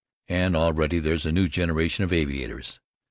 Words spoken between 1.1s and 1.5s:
a new